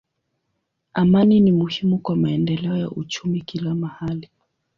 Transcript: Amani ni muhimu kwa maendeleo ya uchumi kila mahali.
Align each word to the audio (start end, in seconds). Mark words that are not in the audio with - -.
Amani 0.93 1.39
ni 1.39 1.51
muhimu 1.51 1.97
kwa 1.99 2.15
maendeleo 2.15 2.77
ya 2.77 2.89
uchumi 2.89 3.41
kila 3.41 3.75
mahali. 3.75 4.29